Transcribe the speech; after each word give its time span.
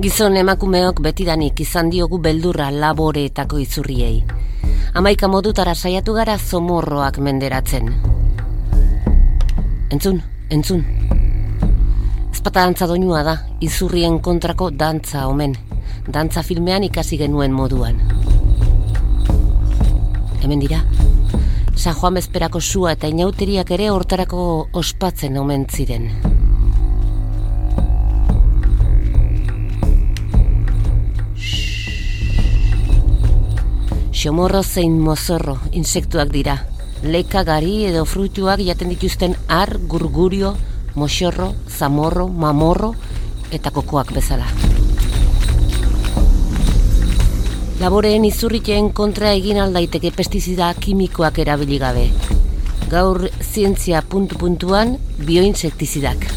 Gizon 0.00 0.32
emakumeok 0.40 1.02
betidanik 1.04 1.58
izan 1.60 1.90
diogu 1.92 2.16
beldurra 2.24 2.70
laboreetako 2.72 3.58
izurriei. 3.60 4.22
Amaika 4.96 5.28
modutara 5.28 5.74
saiatu 5.74 6.14
gara 6.16 6.38
zomorroak 6.38 7.18
menderatzen. 7.20 7.90
Entzun, 9.92 10.22
entzun. 10.48 10.80
Ezpata 12.32 12.64
dantza 12.64 12.88
doinua 12.88 13.20
da, 13.28 13.36
izurrien 13.60 14.18
kontrako 14.24 14.70
dantza 14.70 15.26
omen. 15.28 15.58
Dantza 16.08 16.46
filmean 16.48 16.88
ikasi 16.88 17.20
genuen 17.20 17.52
moduan. 17.52 18.00
Hemen 20.40 20.64
dira, 20.64 20.80
San 21.76 21.92
Juan 22.00 22.16
bezperako 22.16 22.64
sua 22.64 22.96
eta 22.96 23.12
inauteriak 23.12 23.76
ere 23.76 23.92
hortarako 23.92 24.42
ospatzen 24.72 25.36
omen 25.36 25.68
ziren. 25.68 26.29
Xomorro 34.20 34.60
zein 34.62 34.98
mozorro 35.00 35.54
insektuak 35.72 36.28
dira. 36.28 36.58
Leka 37.00 37.40
gari 37.48 37.86
edo 37.88 38.02
fruituak 38.04 38.60
jaten 38.60 38.90
dituzten 38.92 39.32
ar, 39.48 39.70
gurgurio, 39.88 40.50
moxorro, 40.94 41.46
zamorro, 41.78 42.26
mamorro 42.28 42.90
eta 43.50 43.72
kokoak 43.72 44.12
bezala. 44.12 44.44
Laboreen 47.80 48.28
izurriteen 48.28 48.92
kontra 48.92 49.32
egin 49.32 49.62
aldaiteke 49.64 50.12
pestizida 50.12 50.68
kimikoak 50.76 51.40
erabili 51.40 51.80
gabe. 51.80 52.10
Gaur 52.92 53.24
zientzia 53.40 54.04
puntu 54.04 54.36
puntuan 54.36 54.98
bioinsektizidak. 55.24 56.28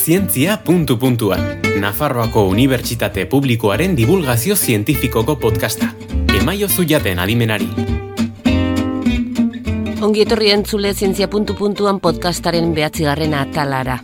Zientzia 0.00 0.54
puntu 0.64 0.96
puntuan. 0.96 1.60
Nafarroako 1.76 2.46
Unibertsitate 2.48 3.26
Publikoaren 3.28 3.92
divulgazio 3.98 4.54
zientifikoko 4.56 5.34
podcasta. 5.36 5.90
Emaio 6.38 6.68
zuiaten 6.68 7.18
adimenari. 7.20 7.68
Ongi 10.00 10.24
etorri 10.24 10.54
entzule 10.54 10.94
zientzia 10.94 11.28
puntu 11.28 11.52
puntuan 11.58 12.00
podcastaren 12.00 12.72
behatzigarren 12.72 13.36
atalara. 13.36 13.98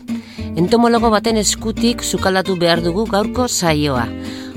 Entomologo 0.61 1.09
baten 1.17 1.41
eskutik 1.41 2.05
sukaldatu 2.05 2.59
behar 2.61 2.85
dugu 2.85 3.09
gaurko 3.09 3.49
saioa. 3.49 4.05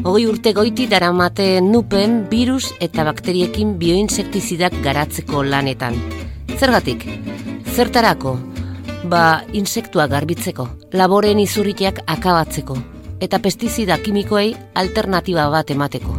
Hogei 0.03 0.27
urte 0.27 0.51
goiti 0.51 0.91
daramate 0.91 1.61
nupen 1.63 2.25
virus 2.27 2.73
eta 2.83 3.07
bakteriekin 3.07 3.77
bioinsektizidak 3.79 4.75
garatzeko 4.83 5.47
lanetan. 5.47 5.95
Zergatik? 6.59 7.07
Zertarako? 7.63 8.48
Ba, 9.07 9.45
insektua 9.55 10.09
garbitzeko, 10.11 10.65
laboren 10.91 11.39
izurriteak 11.39 12.01
akabatzeko, 12.03 12.75
eta 13.23 13.39
pestizida 13.39 13.95
kimikoei 14.03 14.51
alternatiba 14.75 15.45
bat 15.53 15.71
emateko. 15.71 16.17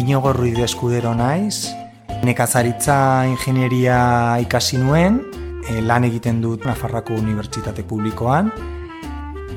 Inigo 0.00 0.32
Ruiz 0.32 0.56
Eskudero 0.64 1.12
naiz, 1.14 1.68
nekazaritza 2.24 3.26
ingenieria 3.28 4.40
ikasi 4.40 4.80
nuen, 4.80 5.20
e, 5.68 5.82
lan 5.84 6.08
egiten 6.08 6.40
dut 6.40 6.64
Nafarrako 6.64 7.20
Unibertsitate 7.20 7.84
Publikoan. 7.84 8.48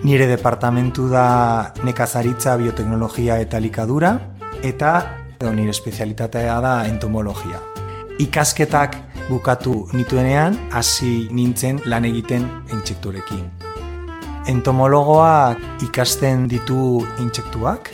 Nire 0.03 0.27
departamentu 0.27 1.07
da 1.07 1.71
nekazaritza, 1.87 2.57
bioteknologia 2.59 3.39
eta 3.39 3.63
likadura, 3.63 4.17
eta 4.61 4.97
nire 5.55 5.71
espezialitatea 5.71 6.59
da 6.59 6.81
entomologia. 6.87 7.72
Ikasketak 8.19 8.93
bukatu 9.25 9.89
nituenean, 9.93 10.53
hasi 10.69 11.27
nintzen 11.33 11.79
lan 11.89 12.05
egiten 12.05 12.45
intsekturekin. 12.69 13.41
Entomologoak 14.47 15.57
ikasten 15.87 16.45
ditu 16.51 17.01
intsektuak, 17.23 17.89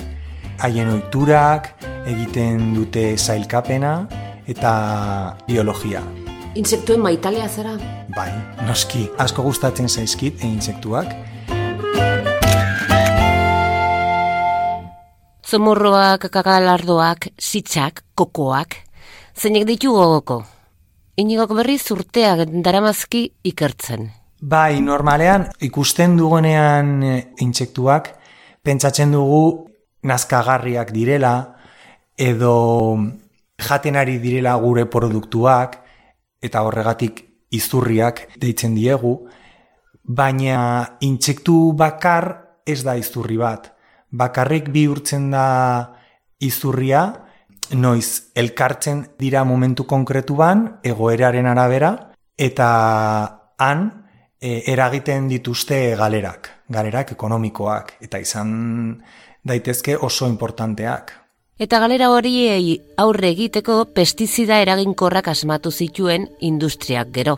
haien 0.59 0.91
ohiturak, 0.91 1.71
egiten 2.09 2.73
dute 2.75 3.13
zailkapena 3.15 3.93
eta 4.49 4.73
biologia. 5.47 6.03
Insektuen 6.59 6.99
maitalea 6.99 7.47
zara? 7.47 7.77
Bai, 8.15 8.31
noski, 8.67 9.05
asko 9.17 9.45
gustatzen 9.45 9.87
zaizkit 9.87 10.43
e 10.43 10.49
intsektuak. 10.49 11.15
Zomorroak, 15.47 16.27
kakalardoak, 16.27 17.31
sitzak, 17.39 18.03
kokoak, 18.19 18.88
zeinek 19.39 19.63
ditu 19.63 19.93
gogoko. 19.95 20.41
Inigok 21.19 21.53
berriz 21.55 21.85
urteak 21.93 22.49
daramazki 22.63 23.21
ikertzen. 23.47 24.09
Bai, 24.39 24.79
normalean 24.83 25.45
ikusten 25.63 26.17
dugunean 26.19 27.03
e, 27.03 27.13
intsektuak 27.43 28.09
pentsatzen 28.63 29.11
dugu 29.15 29.69
nazkagarriak 30.03 30.91
direla 30.95 31.33
edo 32.19 32.97
jaten 33.59 33.95
ari 33.99 34.17
direla 34.19 34.57
gure 34.59 34.85
produktuak 34.91 35.79
eta 36.43 36.63
horregatik 36.63 37.23
izurriak 37.51 38.25
deitzen 38.39 38.75
diegu, 38.75 39.15
baina 40.03 40.99
intsektu 41.03 41.73
bakar 41.79 42.59
ez 42.67 42.83
da 42.83 42.95
izurri 42.99 43.39
bat. 43.39 43.71
Bakarrik 44.11 44.69
bihurtzen 44.71 45.31
da 45.31 45.47
izurria, 46.39 47.28
noiz 47.73 48.31
elkartzen 48.35 49.05
dira 49.19 49.43
momentu 49.43 49.85
konkretuan 49.85 50.79
egoeraren 50.83 51.47
arabera 51.47 51.91
eta 52.37 52.69
han 53.57 53.83
e, 54.41 54.63
eragiten 54.71 55.27
dituzte 55.29 55.95
galerak, 55.99 56.49
galerak 56.69 57.13
ekonomikoak 57.13 57.97
eta 58.01 58.19
izan 58.19 59.01
daitezke 59.43 59.97
oso 59.97 60.27
importanteak. 60.27 61.13
Eta 61.59 61.79
galera 61.83 62.07
horiei 62.15 62.77
aurre 62.97 63.33
egiteko 63.33 63.81
pestizida 63.91 64.61
eraginkorrak 64.63 65.27
asmatu 65.27 65.71
zituen 65.71 66.29
industriak 66.39 67.11
gero. 67.11 67.35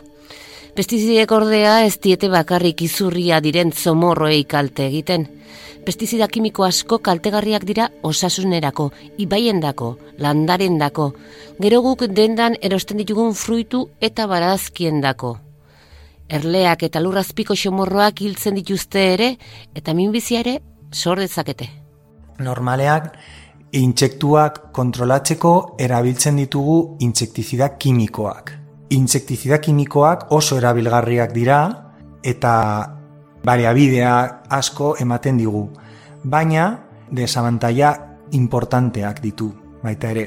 Pestizidek 0.72 1.32
ordea 1.36 1.72
ez 1.84 1.98
diete 2.00 2.30
bakarrik 2.32 2.80
izurria 2.80 3.42
diren 3.44 3.74
zomorroei 3.76 4.44
kalte 4.48 4.86
egiten. 4.86 5.26
Pestizida 5.84 6.28
kimiko 6.32 6.64
asko 6.64 6.96
kaltegarriak 7.04 7.66
dira 7.68 7.90
osasunerako, 8.08 8.86
ibaiendako, 9.20 9.90
landarendako, 10.24 11.10
gero 11.60 11.80
guk 11.84 12.06
dendan 12.16 12.56
erosten 12.62 13.02
ditugun 13.02 13.34
fruitu 13.36 13.82
eta 14.00 14.26
barazkiendako. 14.30 15.34
Erleak 16.32 16.86
eta 16.88 17.04
lurrazpiko 17.04 17.52
xomorroak 17.52 18.24
hiltzen 18.24 18.56
dituzte 18.56 19.04
ere, 19.12 19.28
eta 19.74 19.92
minbizia 19.92 20.40
ere 20.40 20.56
sor 20.90 21.20
dezakete. 21.20 21.68
Normaleak, 22.40 23.12
intsektuak 23.76 24.72
kontrolatzeko 24.72 25.54
erabiltzen 25.76 26.40
ditugu 26.40 26.80
intsektizida 27.04 27.74
kimikoak. 27.76 28.61
Intsektizida 28.92 29.56
kimikoak 29.56 30.26
oso 30.36 30.58
erabilgarriak 30.60 31.30
dira 31.32 31.58
eta 32.22 32.54
bariabidea 33.44 34.14
asko 34.52 34.94
ematen 35.00 35.38
digu. 35.40 35.62
Baina, 36.24 36.66
desabantaia 37.10 37.92
importanteak 38.36 39.22
ditu, 39.24 39.48
baita 39.82 40.10
ere. 40.12 40.26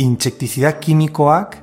Intsektizida 0.00 0.72
kimikoak 0.80 1.56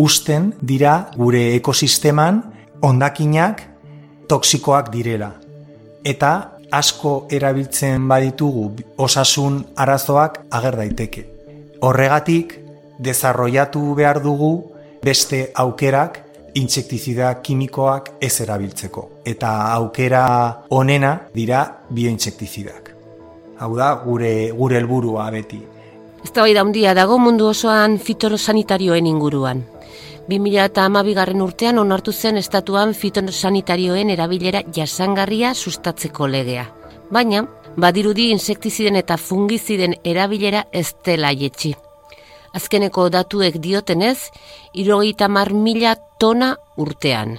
usten 0.00 0.54
dira 0.62 1.10
gure 1.16 1.42
ekosisteman 1.58 2.40
ondakinak 2.82 3.60
toksikoak 4.28 4.88
direla. 4.94 5.34
Eta 6.04 6.30
asko 6.72 7.26
erabiltzen 7.30 8.08
baditugu 8.08 8.70
osasun 8.96 9.60
arazoak 9.76 10.40
ager 10.50 10.80
daiteke. 10.80 11.26
Horregatik, 11.84 12.56
desarrollatu 12.98 13.92
behar 13.94 14.22
dugu 14.24 14.75
beste 15.06 15.52
aukerak 15.54 16.18
intsektizida 16.58 17.30
kimikoak 17.44 18.16
ez 18.20 18.40
erabiltzeko. 18.42 19.04
Eta 19.24 19.52
aukera 19.76 20.24
onena 20.74 21.12
dira 21.34 21.62
biointsektizidak. 21.94 22.90
Hau 23.60 23.70
da, 23.76 23.92
gure, 24.02 24.50
gure 24.56 24.80
helburua 24.80 25.28
beti. 25.30 25.60
Ez 26.24 26.32
da 26.34 26.44
handia 26.60 26.94
dago 26.94 27.18
mundu 27.22 27.46
osoan 27.52 27.98
fitosanitarioen 27.98 29.06
inguruan. 29.06 29.62
2000 30.28 30.64
eta 30.64 30.84
amabigarren 30.90 31.42
urtean 31.44 31.78
onartu 31.78 32.12
zen 32.12 32.36
estatuan 32.36 32.94
fitosanitarioen 32.94 34.10
erabilera 34.10 34.64
jasangarria 34.74 35.54
sustatzeko 35.54 36.26
legea. 36.26 36.66
Baina, 37.12 37.46
badirudi 37.76 38.32
insektiziden 38.34 38.96
eta 38.96 39.16
fungiziden 39.16 39.94
erabilera 40.02 40.66
ez 40.72 40.88
dela 41.04 41.30
jetxi. 41.30 41.76
Azkeneko 42.56 43.10
datuek 43.12 43.58
diotenez, 43.60 44.30
irogeita 44.72 45.28
mar 45.28 45.52
mila 45.52 45.92
tona 46.18 46.54
urtean. 46.80 47.36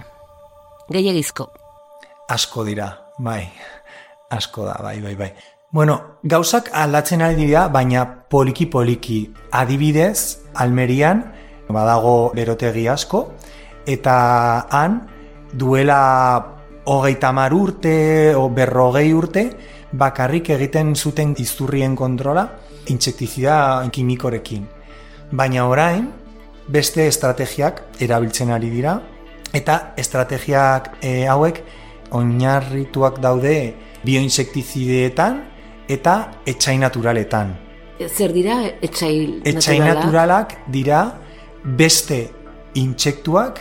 Gehiagizko. 0.94 1.48
Asko 2.30 2.66
dira, 2.68 2.92
bai. 3.18 3.48
Asko 4.30 4.68
da, 4.68 4.76
bai, 4.84 5.00
bai, 5.02 5.16
bai. 5.18 5.32
Bueno, 5.74 6.20
gauzak 6.24 6.70
aldatzen 6.72 7.24
ari 7.26 7.48
dira, 7.48 7.66
baina 7.74 8.06
poliki-poliki 8.30 9.24
adibidez, 9.58 10.46
Almerian, 10.62 11.24
badago 11.68 12.32
berotegi 12.36 12.86
asko, 12.88 13.24
eta 13.90 14.16
han, 14.70 15.02
duela 15.52 16.00
hogeita 16.86 17.34
mar 17.34 17.58
urte, 17.58 17.98
o 18.36 18.48
berrogei 18.54 19.10
urte, 19.14 19.50
bakarrik 19.92 20.54
egiten 20.56 20.96
zuten 20.96 21.34
izurrien 21.42 21.96
kontrola, 21.96 22.48
intsektizida 22.88 23.58
kimikorekin. 23.92 24.77
Baina 25.32 25.68
orain, 25.68 26.08
beste 26.68 27.08
estrategiak 27.08 27.82
erabiltzen 28.00 28.52
ari 28.56 28.70
dira, 28.72 28.98
eta 29.54 29.94
estrategiak 30.00 30.98
e, 31.02 31.28
hauek 31.28 31.62
oinarrituak 32.16 33.20
daude 33.24 33.58
bioinsektizideetan 34.06 35.42
eta 35.92 36.18
etxai 36.48 36.78
naturaletan. 36.80 37.56
Zer 38.08 38.32
dira 38.32 38.62
etxai 38.82 39.14
naturalak? 39.26 39.56
Etxai 39.56 39.78
naturalak 39.82 40.56
dira 40.72 41.02
beste 41.64 42.20
intsektuak 42.78 43.60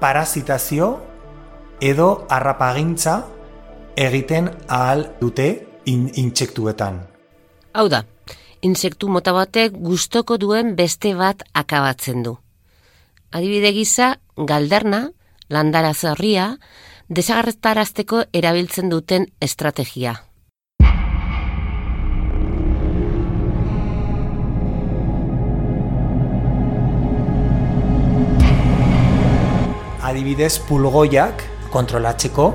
parazitazio 0.00 0.90
edo 1.82 2.26
harrapagintza 2.30 3.18
egiten 3.96 4.50
ahal 4.68 5.08
dute 5.20 5.48
in 5.90 6.08
intsektuetan. 6.14 7.00
Hau 7.74 7.88
da, 7.90 8.04
insektu 8.64 9.10
mota 9.12 9.34
batek 9.36 9.76
gustoko 9.76 10.38
duen 10.40 10.74
beste 10.76 11.14
bat 11.14 11.44
akabatzen 11.52 12.24
du. 12.24 12.38
Adibide 13.34 13.72
gisa, 13.76 14.14
galderna, 14.36 15.08
landara 15.50 15.92
zorria, 15.94 16.54
desagarretarazteko 17.08 18.24
erabiltzen 18.32 18.88
duten 18.88 19.26
estrategia. 19.44 20.14
Adibidez, 30.04 30.60
pulgoiak 30.68 31.42
kontrolatzeko 31.72 32.50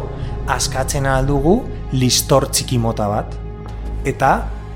askatzen 0.49 1.05
aldugu 1.09 1.59
listor 1.91 2.47
txiki 2.47 2.77
mota 2.79 3.09
bat. 3.11 3.33
Eta 4.07 4.29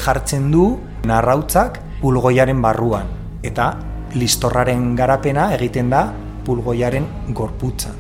jartzen 0.03 0.50
du 0.51 0.65
narrautzak 1.03 1.79
pulgoiaren 2.01 2.61
barruan. 2.63 3.07
Eta 3.44 3.73
listorraren 4.15 4.94
garapena 4.95 5.50
egiten 5.55 5.89
da 5.91 6.05
pulgoiaren 6.45 7.05
gorputzan. 7.35 7.95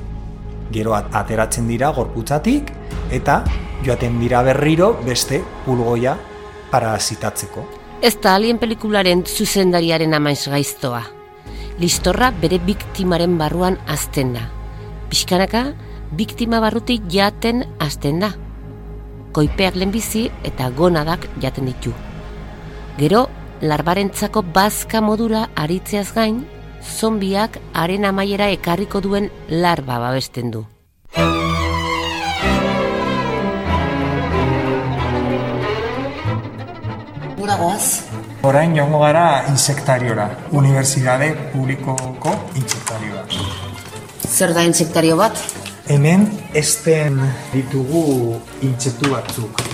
Gero 0.73 0.95
ateratzen 0.95 1.67
dira 1.67 1.91
gorputzatik 1.93 2.71
eta 3.11 3.43
joaten 3.85 4.19
dira 4.21 4.41
berriro 4.43 4.93
beste 5.05 5.41
pulgoia 5.65 6.15
parazitatzeko. 6.71 7.65
Ez 8.01 8.15
da 8.23 8.35
alien 8.35 8.59
pelikularen 8.59 9.23
zuzendariaren 9.27 10.13
amaiz 10.13 10.47
gaiztoa. 10.51 11.03
Listorra 11.79 12.31
bere 12.41 12.59
biktimaren 12.59 13.37
barruan 13.37 13.77
azten 13.87 14.33
da. 14.35 14.47
Piskanaka, 15.09 15.65
biktima 16.15 16.59
barrutik 16.63 17.05
jaten 17.11 17.63
azten 17.79 18.23
da. 18.23 18.33
Koipeak 19.33 19.75
lehenbizi 19.75 20.27
eta 20.45 20.69
gonadak 20.69 21.27
jaten 21.41 21.71
ditu. 21.71 21.93
Gero, 22.97 23.27
larbarentzako 23.61 24.43
bazka 24.53 24.99
modura 25.01 25.47
aritzeaz 25.57 26.11
gain, 26.13 26.43
zombiak 26.85 27.57
haren 27.73 28.05
amaiera 28.05 28.51
ekarriko 28.53 29.01
duen 29.01 29.31
larba 29.49 29.97
babesten 30.03 30.51
du. 30.53 30.61
Gura 37.39 37.57
goaz? 37.57 38.05
Orain 38.45 38.77
jongo 38.77 39.01
gara 39.01 39.25
insektariora, 39.49 40.29
Unibertsitate 40.51 41.33
Publikoko 41.51 42.35
insektarioa. 42.61 43.25
Zer 44.29 44.53
da 44.53 44.69
insektario 44.69 45.17
bat? 45.17 45.41
Hemen 45.89 46.29
esten 46.53 47.17
ditugu 47.55 48.37
intsektu 48.61 49.09
batzuk. 49.17 49.65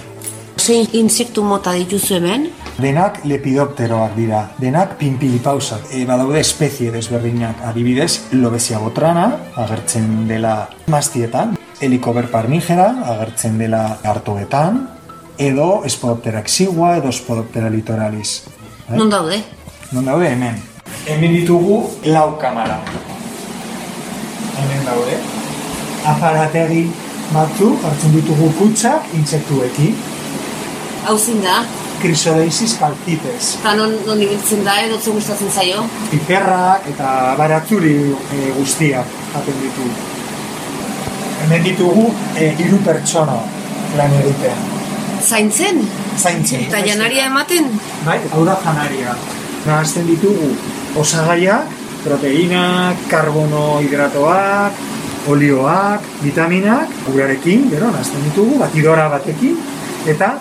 Zein 0.60 0.88
insektu 0.94 1.44
mota 1.44 1.76
dituzu 1.76 2.16
hemen? 2.16 2.50
Denak 2.80 3.26
lepidopteroak 3.28 4.14
dira, 4.16 4.46
denak 4.56 4.94
pinpilipausak. 4.96 5.90
E, 5.92 6.06
badaude 6.08 6.40
espezie 6.40 6.94
desberdinak 6.94 7.60
adibidez, 7.68 8.32
lobezia 8.40 8.80
botrana, 8.80 9.26
agertzen 9.60 10.30
dela 10.30 10.54
mastietan, 10.88 11.58
helikober 11.84 12.30
parmigera, 12.32 12.86
agertzen 13.12 13.58
dela 13.60 13.82
hartoetan, 14.08 14.80
edo 15.36 15.84
espodoptera 15.90 16.40
exigua, 16.40 16.94
edo 17.02 17.12
espodoptera 17.12 17.68
litoralis. 17.74 18.46
Eh? 18.88 18.96
Non 18.96 19.12
daude? 19.12 19.42
Non 19.92 20.08
daude 20.08 20.32
hemen. 20.32 20.56
Hemen 21.04 21.36
ditugu 21.36 21.82
lau 22.08 22.38
kamara. 22.40 22.80
Hemen 24.56 24.88
daude. 24.88 25.20
Aparategi 26.16 26.88
batzu, 27.36 27.74
hartzen 27.84 28.16
ditugu 28.16 28.54
kutsak, 28.62 29.12
intsektuekin. 29.20 30.00
Hau 31.10 31.20
da? 31.44 31.60
Crisoleisis 32.00 32.78
calcites. 32.80 33.56
Eta 33.60 33.74
non, 33.76 33.94
non 34.08 34.22
ibiltzen 34.24 34.64
da, 34.64 34.78
edo 34.86 35.00
zer 35.00 35.14
gustatzen 35.18 35.52
zaio? 35.52 35.84
Piperrak 36.12 36.88
eta 36.94 37.36
baratzuri 37.40 37.96
e, 38.16 38.52
guztiak 38.56 39.16
jaten 39.34 39.60
ditu. 39.64 39.88
Hemen 41.44 41.66
ditugu 41.68 42.06
e, 42.36 42.54
hiru 42.56 42.80
pertsona 42.86 43.36
lan 44.00 44.16
egitean. 44.22 44.64
Zaintzen? 45.20 45.84
Zaintzen. 46.16 46.68
Eta 46.70 46.80
janaria 46.86 47.28
ematen? 47.28 47.68
Bai, 48.06 48.20
hau 48.32 48.46
da 48.48 48.56
janaria. 48.64 49.16
Nahazten 49.66 50.08
ditugu 50.08 50.54
osagaiak, 51.00 51.68
proteinak, 52.06 53.02
karbono 53.12 53.82
hidratoak, 53.84 54.80
olioak, 55.28 56.06
vitaminak, 56.24 56.96
urarekin, 57.12 57.68
gero, 57.74 57.92
nahazten 57.92 58.24
ditugu, 58.30 58.56
batidora 58.62 59.10
batekin, 59.12 59.60
eta 60.08 60.38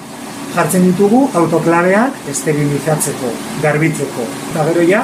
jartzen 0.54 0.84
ditugu 0.88 1.24
autoklabeak 1.40 2.28
esterilizatzeko, 2.32 3.32
garbitzeko. 3.62 4.26
Eta 4.50 4.64
gero 4.70 4.86
ja, 4.88 5.02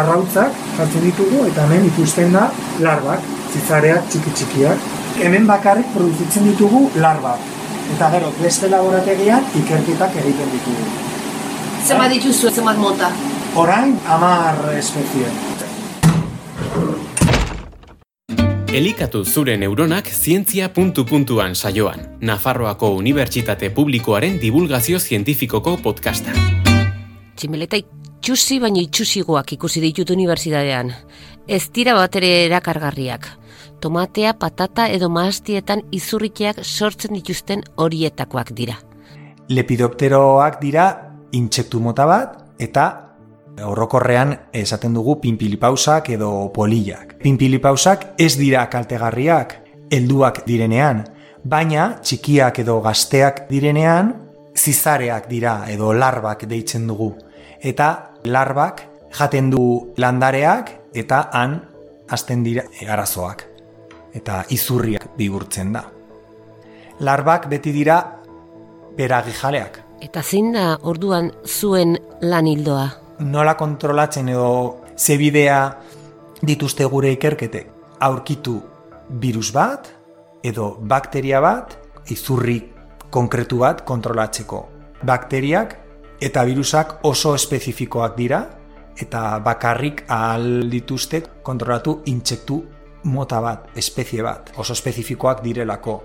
arrautzak 0.00 0.56
jartzen 0.78 1.04
ditugu 1.08 1.44
eta 1.48 1.66
hemen 1.66 1.88
ikusten 1.90 2.32
da 2.36 2.48
larbak, 2.84 3.26
zitzareak 3.52 4.08
txiki 4.12 4.34
txikiak. 4.40 4.88
Hemen 5.18 5.46
bakarrik 5.50 5.88
produzitzen 5.94 6.46
ditugu 6.50 6.88
larbak. 7.02 7.42
Eta 7.96 8.10
gero, 8.14 8.32
beste 8.42 8.68
laborategian 8.70 9.46
ikerketak 9.62 10.16
egiten 10.22 10.50
ditugu. 10.54 10.88
Zema 11.86 12.08
dituzu, 12.12 12.50
zema 12.52 12.74
mota? 12.76 13.12
Orain, 13.56 13.96
amar 14.06 14.60
espezie. 14.76 15.30
Elikatu 18.68 19.22
zure 19.24 19.54
neuronak 19.56 20.10
zientzia 20.12 20.66
puntu 20.68 21.06
puntuan 21.08 21.54
saioan, 21.56 22.02
Nafarroako 22.20 22.90
Unibertsitate 22.98 23.70
Publikoaren 23.72 24.36
divulgazio 24.42 24.98
zientifikoko 25.00 25.78
podcasta. 25.80 26.34
Tximeleta 27.40 27.80
itxusi 27.80 28.58
baina 28.60 28.82
itxusigoak 28.82 29.54
ikusi 29.56 29.80
ditut 29.80 30.12
unibertsitatean. 30.12 30.92
Ez 31.48 31.62
dira 31.72 31.96
bat 31.96 32.20
ere 32.20 32.28
erakargarriak. 32.44 33.30
Tomatea, 33.80 34.34
patata 34.36 34.90
edo 34.92 35.08
maastietan 35.08 35.86
izurriteak 35.90 36.60
sortzen 36.60 37.16
dituzten 37.16 37.64
horietakoak 37.80 38.52
dira. 38.52 38.76
Lepidopteroak 39.48 40.60
dira 40.60 40.90
intsektu 41.32 41.80
mota 41.80 42.04
bat 42.04 42.36
eta 42.60 43.07
Horrokorrean 43.64 44.34
esaten 44.52 44.94
dugu 44.94 45.18
pinpilipausak 45.20 46.10
edo 46.14 46.50
polillak. 46.54 47.16
Pinpilipausak 47.22 48.14
ez 48.18 48.36
dira 48.38 48.68
kaltegarriak, 48.70 49.54
helduak 49.90 50.44
direnean, 50.46 51.04
baina 51.44 51.98
txikiak 52.02 52.60
edo 52.64 52.80
gazteak 52.84 53.46
direnean, 53.50 54.12
zizareak 54.58 55.28
dira 55.30 55.64
edo 55.70 55.92
larbak 55.92 56.44
deitzen 56.50 56.86
dugu. 56.86 57.12
Eta 57.62 58.14
larbak 58.24 58.82
jaten 59.18 59.50
du 59.50 59.94
landareak 59.96 60.72
eta 60.94 61.28
han 61.32 61.60
hasten 62.10 62.44
dira 62.44 62.64
arazoak. 62.88 63.44
Eta 64.14 64.42
izurriak 64.50 65.10
bihurtzen 65.16 65.72
da. 65.72 65.84
Larbak 67.00 67.46
beti 67.50 67.72
dira 67.72 67.98
beragijaleak. 68.96 69.84
Eta 70.02 70.22
zein 70.22 70.52
da 70.54 70.78
orduan 70.82 71.30
zuen 71.46 71.96
lan 72.22 72.46
hildoa? 72.46 73.07
Nola 73.20 73.54
kontrolatzen 73.56 74.28
edo 74.28 74.80
zebidea 74.96 75.60
dituzte 76.42 76.84
gure 76.84 77.12
ikerkete. 77.12 77.66
Aurkitu 78.00 78.60
virus 79.20 79.50
bat 79.52 79.88
edo 80.44 80.76
bakteria 80.80 81.40
bat, 81.40 81.74
izurri 82.08 82.60
konkretu 83.10 83.58
bat 83.58 83.82
kontrolatzeko. 83.84 84.62
Bakteriak 85.06 85.76
eta 86.20 86.44
virusak 86.44 86.98
oso 87.06 87.34
espezifikoak 87.34 88.16
dira 88.16 88.42
eta 88.98 89.38
bakarrik 89.44 90.04
ahal 90.08 90.68
dituzte 90.70 91.22
kontrolatu 91.42 92.02
intsektu 92.10 92.62
mota 93.04 93.40
bat, 93.40 93.68
espezie 93.78 94.22
bat, 94.22 94.52
oso 94.58 94.74
espezifikoak 94.74 95.42
direlako. 95.42 96.00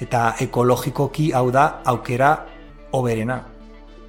Eta 0.00 0.34
ekologikoki 0.40 1.30
hau 1.32 1.50
da 1.50 1.82
aukera 1.84 2.36
oberena. 2.92 3.42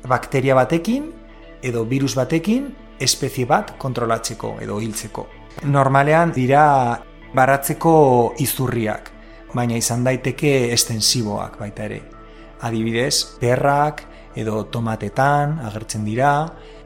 bakteria 0.04 0.56
batekin 0.56 1.23
edo 1.64 1.86
virus 1.88 2.14
batekin 2.20 2.68
espezie 3.00 3.48
bat 3.50 3.74
kontrolatzeko 3.80 4.58
edo 4.62 4.80
hiltzeko. 4.84 5.28
Normalean 5.66 6.34
dira 6.36 6.64
baratzeko 7.34 7.96
izurriak, 8.44 9.10
baina 9.54 9.78
izan 9.80 10.04
daiteke 10.06 10.74
estensiboak 10.74 11.58
baita 11.62 11.88
ere. 11.88 12.02
Adibidez, 12.64 13.40
perrak 13.40 14.04
edo 14.40 14.64
tomatetan 14.72 15.60
agertzen 15.68 16.06
dira, 16.06 16.34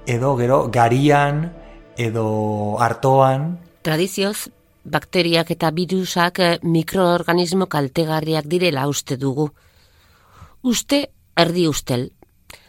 edo 0.07 0.35
gero 0.39 0.67
garian 0.73 1.45
edo 1.97 2.77
hartoan. 2.79 3.57
Tradizioz, 3.83 4.49
bakteriak 4.87 5.51
eta 5.51 5.71
virusak 5.75 6.39
eh, 6.39 6.57
mikroorganismo 6.63 7.67
kaltegarriak 7.67 8.47
direla 8.47 8.87
uste 8.87 9.17
dugu. 9.17 9.49
Uste 10.63 11.07
erdi 11.37 11.67
ustel. 11.67 12.11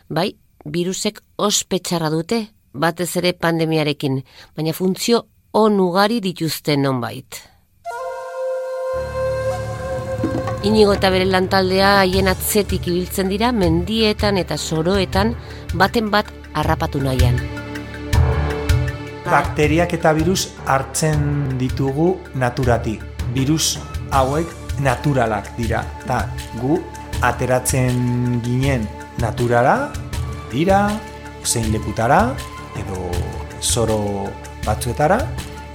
Bai, 0.08 0.32
virusek 0.64 1.20
ospetsarra 1.36 2.10
dute, 2.10 2.48
batez 2.72 3.10
ere 3.16 3.32
pandemiarekin, 3.32 4.22
baina 4.56 4.72
funtzio 4.72 5.26
on 5.52 5.78
ugari 5.80 6.20
dituzte 6.20 6.76
nonbait. 6.76 7.42
Inigo 10.66 10.92
eta 10.96 11.08
bere 11.14 11.24
lantaldea 11.30 12.00
haien 12.00 12.28
atzetik 12.28 12.88
ibiltzen 12.90 13.28
dira 13.30 13.52
mendietan 13.54 14.40
eta 14.40 14.56
soroetan 14.58 15.36
baten 15.78 16.10
bat 16.10 16.26
harrapatu 16.52 17.00
nahian. 17.00 17.38
Bakteriak 19.28 19.92
eta 19.94 20.12
virus 20.16 20.48
hartzen 20.66 21.58
ditugu 21.60 22.16
naturatik. 22.34 23.04
Virus 23.36 23.78
hauek 24.10 24.50
naturalak 24.80 25.52
dira. 25.56 25.84
Ta 26.08 26.24
gu 26.58 26.80
ateratzen 27.22 28.40
ginen 28.42 28.88
naturara, 29.22 29.92
dira, 30.52 30.88
zein 31.44 31.70
lekutara, 31.72 32.34
edo 32.78 33.10
soro 33.60 34.28
batzuetara, 34.64 35.18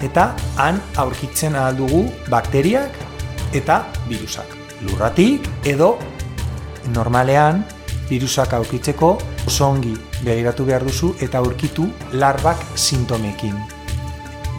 eta 0.04 0.34
han 0.60 0.82
aurkitzen 1.00 1.56
ahal 1.56 1.78
dugu 1.78 2.04
bakteriak 2.30 2.92
eta 3.56 3.84
virusak. 4.10 4.50
Lurratik 4.84 5.48
edo 5.64 5.96
normalean 6.94 7.64
virusak 8.10 8.54
aurkitzeko 8.54 9.16
osongi 9.48 9.94
begiratu 10.24 10.66
behar 10.68 10.84
duzu 10.88 11.14
eta 11.24 11.40
aurkitu 11.40 11.88
larbak 12.14 12.60
sintomekin. 12.76 13.56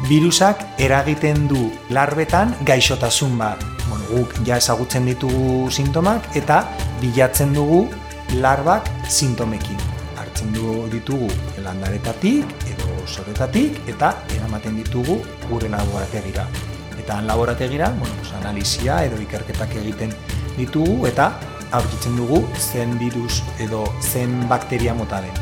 Virusak 0.09 0.61
eragiten 0.79 1.47
du 1.49 1.71
larbetan 1.91 2.55
gaixotasun 2.65 3.39
bat. 3.41 3.63
Bueno, 3.89 4.05
guk 4.11 4.35
ja 4.47 4.59
ezagutzen 4.61 5.09
ditugu 5.09 5.71
sintomak 5.71 6.37
eta 6.37 6.65
bilatzen 7.01 7.53
dugu 7.57 7.87
larbak 8.41 8.89
sintomekin. 9.09 9.94
Hartzen 10.35 10.51
du 10.51 10.89
ditugu 10.91 11.29
landaretatik 11.63 12.63
edo 12.67 13.05
soretatik 13.07 13.77
eta 13.87 14.09
eramaten 14.35 14.81
ditugu 14.81 15.21
gure 15.47 15.69
laborategira. 15.71 16.43
Eta 16.99 17.19
han 17.21 17.29
laborategira, 17.29 17.91
bueno, 18.01 18.15
pues, 18.19 18.33
analizia 18.35 19.05
edo 19.07 19.21
ikerketak 19.23 19.77
egiten 19.79 20.11
ditugu 20.57 21.07
eta 21.07 21.29
aurkitzen 21.71 22.17
dugu 22.19 22.41
zen 22.59 22.99
virus 22.99 23.45
edo 23.63 23.85
zen 24.01 24.49
bakteria 24.51 24.95
mota 24.95 25.21
den. 25.23 25.39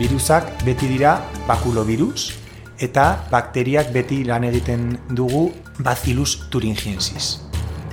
Virusak 0.00 0.64
beti 0.64 0.88
dira 0.88 1.18
bakulovirus 1.46 2.32
eta 2.80 3.26
bakteriak 3.28 3.92
beti 3.92 4.22
lan 4.24 4.48
egiten 4.48 4.94
dugu 5.10 5.50
Bacillus 5.84 6.48
thuringiensis. 6.48 7.42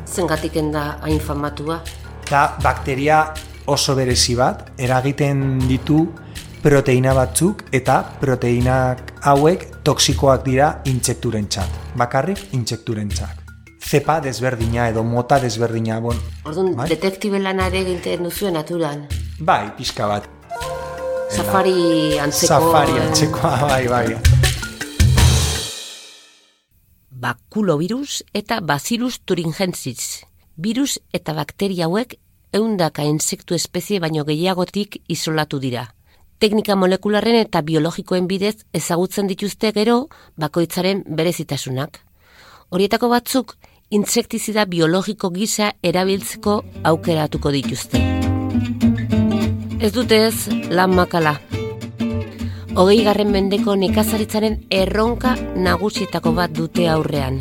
Zengatik 0.08 0.56
da 0.72 0.96
hain 1.04 1.20
famatua? 1.20 1.82
Da 2.30 2.56
bakteria 2.64 3.34
oso 3.66 3.96
berezi 3.96 4.36
bat, 4.36 4.72
eragiten 4.78 5.60
ditu 5.68 6.06
proteina 6.66 7.14
batzuk 7.14 7.64
eta 7.74 8.00
proteinak 8.22 9.16
hauek 9.30 9.68
toksikoak 9.86 10.46
dira 10.46 10.70
intsekturen 10.90 11.46
txat. 11.50 11.82
Bakarrik 11.98 12.54
intsekturen 12.58 13.10
txat. 13.10 13.44
Zepa 13.86 14.18
desberdina 14.20 14.88
edo 14.90 15.04
mota 15.06 15.38
desberdina. 15.40 16.00
Bon, 16.02 16.18
Orduan, 16.46 16.74
bai? 16.76 16.88
detektibe 16.90 17.38
lanare 17.38 17.84
egiten 17.86 18.26
duzu 18.26 18.50
naturan. 18.50 19.06
Bai, 19.40 19.70
pixka 19.78 20.08
bat. 20.10 20.26
Safari 21.30 22.18
antzeko... 22.22 22.50
Safari 22.50 22.98
antzekoa, 23.04 23.54
bai, 23.62 23.86
bai. 23.88 24.18
Bakulovirus 27.12 28.24
eta 28.34 28.60
Bacillus 28.62 29.20
thuringiensis. 29.22 30.26
Virus 30.58 30.98
eta 31.14 31.34
bakteria 31.38 31.86
hauek 31.86 32.18
eundaka 32.56 33.04
insektu 33.04 33.56
espezie 33.56 34.00
baino 34.00 34.24
gehiagotik 34.26 35.02
isolatu 35.12 35.60
dira. 35.60 35.86
Teknika 36.40 36.76
molekularren 36.76 37.38
eta 37.40 37.62
biologikoen 37.62 38.28
bidez 38.28 38.56
ezagutzen 38.74 39.28
dituzte 39.28 39.72
gero 39.76 40.08
bakoitzaren 40.40 41.04
berezitasunak. 41.20 42.00
Horietako 42.70 43.10
batzuk 43.12 43.56
insektizida 43.90 44.66
biologiko 44.66 45.30
gisa 45.36 45.74
erabiltzeko 45.84 46.58
aukeratuko 46.92 47.52
dituzte. 47.56 48.02
Ez 49.80 49.92
dute 49.94 50.26
ez 50.28 50.48
lan 50.72 50.96
makala. 50.96 51.38
Hogei 52.76 53.04
garren 53.06 53.32
mendeko 53.32 53.76
nekazaritzaren 53.80 54.60
erronka 54.72 55.38
nagusietako 55.56 56.36
bat 56.36 56.52
dute 56.58 56.90
aurrean 56.92 57.40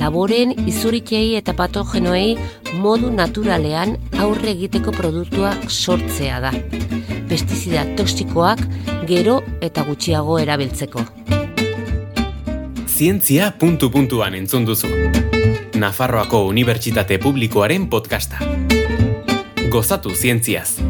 laboren 0.00 0.54
izuritei 0.66 1.36
eta 1.38 1.52
patogenoei 1.56 2.36
modu 2.80 3.10
naturalean 3.12 3.96
aurre 4.18 4.54
egiteko 4.54 4.94
produktua 4.96 5.52
sortzea 5.68 6.40
da. 6.40 6.52
Pestizida 7.30 7.84
toksikoak 7.98 8.62
gero 9.08 9.40
eta 9.60 9.84
gutxiago 9.86 10.38
erabiltzeko. 10.42 11.04
Zientzia 12.88 13.52
puntu 13.58 13.90
puntuan 13.90 14.34
entzun 14.36 14.66
duzu. 14.68 14.90
Nafarroako 15.80 16.44
Unibertsitate 16.50 17.18
Publikoaren 17.18 17.88
podcasta. 17.88 18.42
Gozatu 19.70 20.12
zientziaz. 20.12 20.89